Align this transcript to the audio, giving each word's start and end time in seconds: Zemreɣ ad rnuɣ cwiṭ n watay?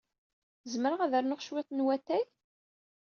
Zemreɣ 0.71 0.99
ad 1.01 1.13
rnuɣ 1.23 1.39
cwiṭ 1.43 1.67
n 1.71 1.83
watay? 1.85 2.25